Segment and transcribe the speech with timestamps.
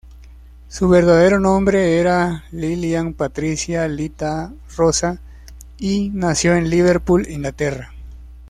[0.67, 5.19] Su verdadero nombre era Lilian Patricia Lita Roza,
[5.77, 7.93] y nació en Liverpool, Inglaterra.